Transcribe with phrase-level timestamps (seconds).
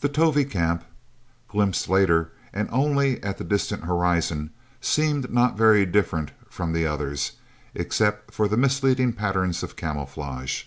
[0.00, 0.82] The Tovie camp,
[1.46, 4.50] glimpsed later, and only at the distant horizon,
[4.80, 7.34] seemed not very different from the others,
[7.72, 10.64] except for the misleading patterns of camouflage.